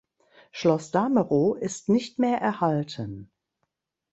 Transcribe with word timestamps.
Schloss 0.51 0.89
Damerow 0.89 1.53
ist 1.55 1.87
nicht 1.87 2.17
mehr 2.17 2.39
erhalten. 2.39 3.29